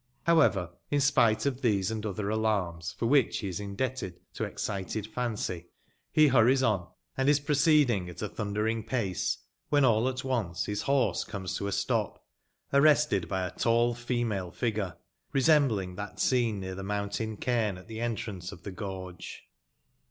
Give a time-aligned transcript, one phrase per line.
[0.25, 5.05] Howeyer, in spite of tbese and otber alarms, for wbicb be is indebted to excited
[5.05, 5.67] fancy,
[6.15, 9.37] be burries on, and is proceeding at a tbundering pace,
[9.71, 12.25] wben all at once bis borse comes to a stop,
[12.73, 14.97] arrested by a tall female figure,
[15.33, 19.43] resembling tbat seen near tbe mountain caim at tbe entrance of tbe gorge.